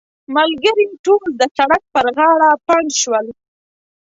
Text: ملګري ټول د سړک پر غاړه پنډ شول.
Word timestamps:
ملګري 0.35 0.85
ټول 1.05 1.25
د 1.39 1.41
سړک 1.57 1.83
پر 1.93 2.05
غاړه 2.17 2.49
پنډ 2.65 2.89
شول. 3.01 3.25